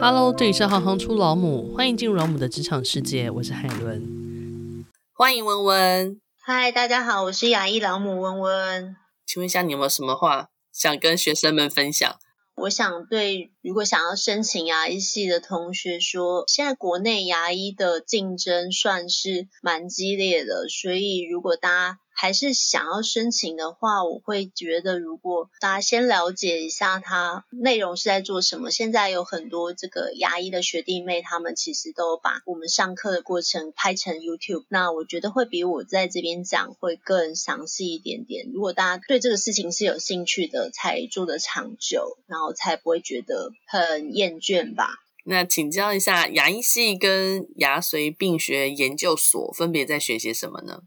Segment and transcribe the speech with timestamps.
[0.00, 6.20] Hello，这里是行行出老母，欢迎进入老母的职场世界，我是海伦，欢迎温温。
[6.42, 8.96] 嗨，大家好，我是雅艺老母温温。
[9.24, 12.16] 请问一下，你有没有什么话想跟学生们分享？
[12.56, 28.70] 我想对如果想要申请牙医系的同学说，现在国内牙医的竞争算是蛮激烈的，所以如果大家还是想要申请的话，我会觉得，如果大家先了解一下它内容是在做什么。
[28.70, 38.48] 现在有很多这个牙医的学弟妹，他们其实都把我们上课的过程拍成 YouTube，那我觉得会比我在这边讲会更详细一点点。
[38.52, 44.88] 如果大家对这个事情是有兴趣的，才做得长久，然后才不会觉得很厌倦吧。
[45.24, 50.82] 那请教一下，牙医系跟牙髓病学研究所分别在学些什么呢？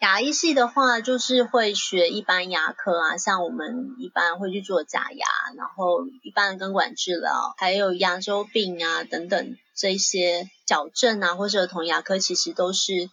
[0.00, 5.26] 牙医系的话，就是会学一般牙科啊，像我们一般会去做假牙，
[5.56, 13.10] 然后一般的根管治疗，还有牙周病啊等等这些矫正啊，或者儿童牙科，其实都是。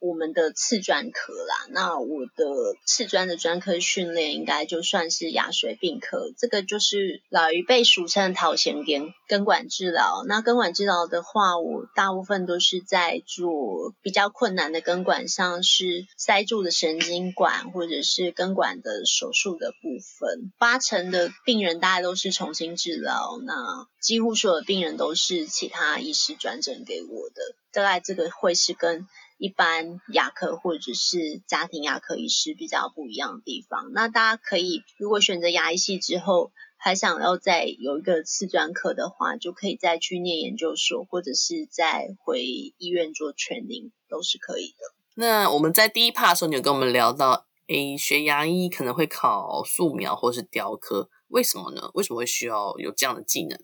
[0.00, 10.24] 我们的次专科啦，那我的次专的专科训练应该就算是牙髓病科，这个就是老一辈俗称头前根根管治疗。
[10.26, 20.50] 那根管治疗的话，我大部分都是在做比较困难的根管，像是塞住的神经管或者是根管的手术的部分。
[20.58, 27.42] 八成的病人大概都是重新治疗，那几乎所有的病人都是其他医师转诊给我的。
[27.72, 29.06] 大概这个会是跟
[29.40, 33.90] 一般牙科或者是家庭牙科医师比较不一样的地方。
[33.94, 44.94] 那大家可以，如果选择牙医系之后，还想要再有一个次专科的话，就可以再去念研究所，或者是再回医院做 training，都是可以的。
[45.14, 51.90] 那我们在第一趴的时候，你有跟我们聊到，诶，学牙医可能会考素描或是雕刻，为什么呢？
[51.94, 53.58] 为什么会需要有这样的技能？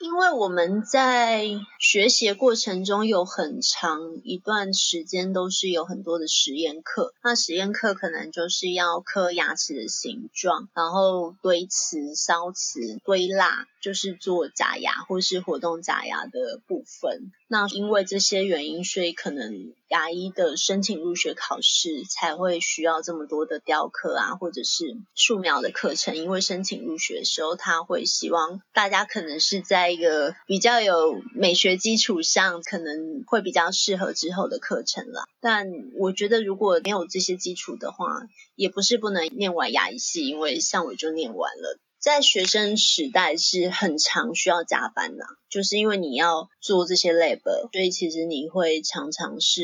[0.00, 1.44] 因为我们在
[1.78, 17.32] 学习过程中有很长一段时间都是有很多的实验课，那实验课可能就是要刻牙齿的形状，然后堆瓷、烧瓷、堆蜡，就是做假牙或是活动假牙的部分。
[17.48, 19.72] 那因为这些原因，所以可能。
[19.90, 35.24] 牙医的申请入学考试才会需要这么多的雕刻啊，或者是素描的课程，因为申请入学的时候，他会希望大家可能是在一个比较有美学基础上，可能会比较适合之后的课程啦。
[35.40, 35.66] 但
[35.98, 38.06] 我觉得如果没有这些基础的话，
[38.54, 41.80] 也不是不能念完牙医系，因为像我就念完了。
[42.00, 49.62] 在学生时代是很常需要加班的，就是因为你要做这些 lab，所以其实你会常常是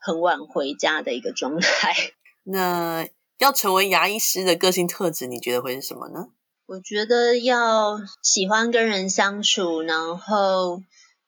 [0.00, 1.94] 很晚回家的一个状态。
[2.44, 3.06] 那
[3.38, 6.28] 要成为牙医师的个性特质，你觉得会是什么呢？
[6.66, 10.80] 我觉得要喜欢跟人相处，然后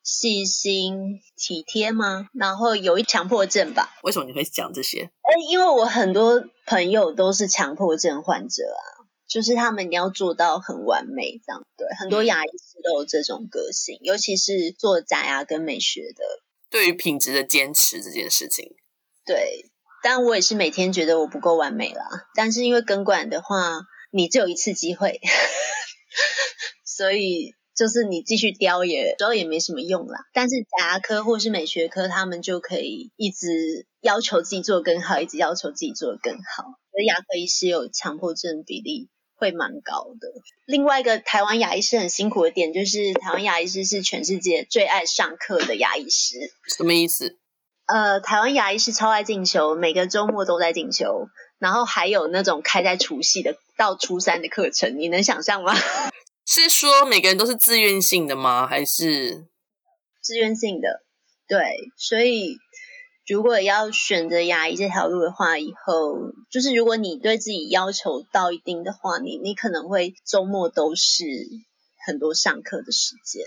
[0.02, 2.28] 细心体贴吗？
[2.32, 3.90] 然后有一强迫症吧？
[4.02, 5.10] 为什么你会讲这些？
[5.50, 8.95] 因为我很多朋友都是强迫症患者啊。
[9.28, 16.24] 就是他们要做到很完美，这样对，很多牙医师都有这种个性，尤其是做假牙跟美学的，
[16.70, 18.76] 对于品质的坚持这件事情，
[19.26, 19.68] 对，
[20.02, 22.06] 但我也是每天觉得我不够完美啦，
[22.36, 23.80] 但是因为根管的话，
[24.12, 25.20] 你只有一次机会，
[26.86, 30.20] 所以就是你继续雕也，主要也没什么用啦。
[30.32, 36.64] 但是假牙科或是美学科，他们就可以一直要求自己做更好，一直要求自己做得更好。
[36.92, 39.10] 而牙科医师有强迫症比例。
[39.36, 40.28] 会蛮高的。
[40.64, 46.52] 另外一个台湾牙医师很辛苦的点，就是台湾牙医师是全世界最爱上课的牙医师。
[46.76, 47.36] 什么意思？
[47.86, 55.72] 呃，台湾牙医师超爱进修，每个周末都在进修，然后还有那种开在除夕的到初三的课程，你能想象吗？
[56.44, 58.66] 是说每个人都是自愿性的吗？
[58.66, 59.46] 还是
[60.20, 61.02] 自愿性的？
[61.48, 62.58] 对，所以。
[63.28, 66.14] 如果要选择牙医这条路的话，以后
[66.50, 71.24] 就是如果你对自己要求到一定的话，你你可能会周末都是
[72.06, 73.44] 很多上课的时间，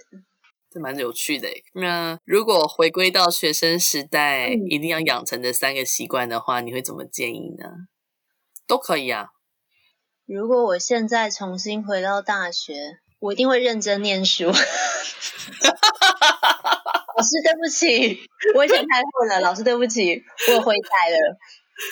[0.70, 1.48] 这蛮有趣的。
[1.74, 7.66] 那如果回归到学生时代，嗯、一定要养成的三个习惯的话，你会怎么建议呢？
[8.68, 9.30] 都可以啊。
[10.26, 14.52] 如果我现在重新回到大学，我一定会认真念书。
[17.20, 18.18] 老师，对不起，
[18.56, 19.42] 我以前太混了。
[19.42, 20.24] 老师，对不起，
[20.54, 21.18] 我悔改了。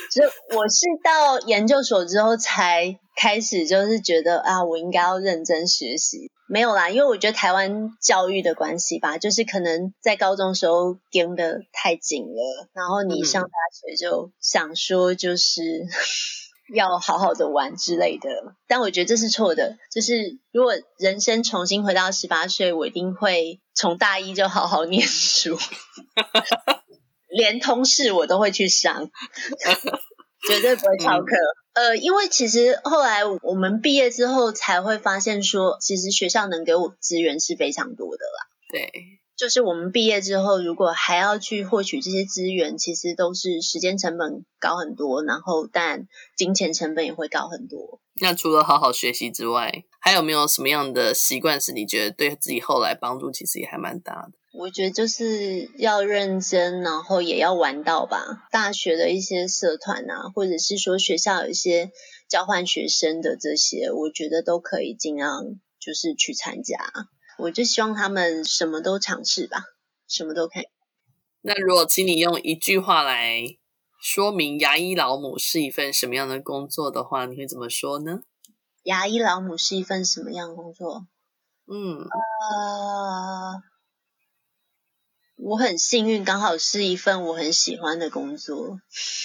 [0.09, 0.23] 就
[0.57, 6.31] 我是到研究所之后才开始，就是觉得啊，我应该要认真学习。
[6.47, 15.87] 没有啦，因为我觉得台湾教育的关系吧，就是可能在高中时候盯得太紧了，然后你上大学就想说，就是、嗯、
[16.73, 18.29] 要好好的玩之类的。
[18.67, 25.57] 但我觉得这是错的，就是如果人生重新回到十八岁，我一定会从大一就好好念书，
[27.29, 29.09] 连通识我都会去上，
[30.47, 31.35] 绝对不会翘课。
[31.73, 38.47] 嗯、呃，因为其实后来我们毕业之后才会发现说，其实学校能给我资源是非常多的啦。
[38.71, 38.91] 对。
[39.37, 48.01] 就是我们毕业之后，如果还要去获取这些资源，其实都是时间成本高很多，然后但金钱成本也会高很多。
[48.19, 54.31] 那除了好好学习之外，还有没有什么样的习惯是你觉得对自己后来帮助其实也还蛮大的？
[54.53, 58.47] 我觉得就是要认真，然后也要玩到吧。
[58.51, 61.91] 大学的一些社团啊，或者是说学校有一些
[62.27, 65.43] 交换学生的这些，我觉得都可以尽量
[65.79, 66.75] 就是去参加。
[67.39, 69.63] 我就希望他们什么都尝试吧，
[70.07, 70.67] 什么都可以。
[71.41, 73.43] 那如果请你用一句话来
[74.01, 78.21] 说明牙医老母是一份什么样的工作的话，你会怎么说呢？
[78.83, 81.07] 牙医老母是一份什么样的工作？
[81.67, 83.61] 嗯，呃，
[85.35, 88.79] 我很幸运，刚好是一份我很喜欢的工作，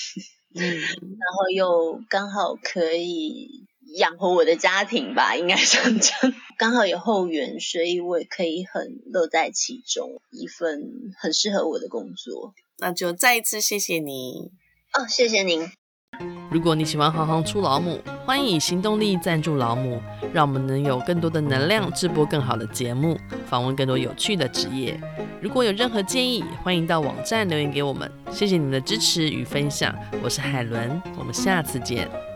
[0.55, 3.69] 嗯，然后又刚好可以。
[3.97, 6.35] 养活我的家庭吧，应该算这样。
[6.59, 12.55] 刚好有后援，所以我也可以很乐在其中，一份很适合我的工作。
[12.79, 14.51] 那就再一次谢谢你
[14.93, 15.69] 哦，谢谢您。
[16.51, 20.01] 如果你喜欢行行出老母，欢迎以行动力赞助老母，
[20.33, 25.01] 让我们能有更多的能量制播更好的节目，访问更多有趣的职业。
[25.41, 28.11] 如果有任何建议，欢迎到网站留言给我们。
[28.31, 32.32] 谢谢你们的支持与分享，我是海伦，我们下次见。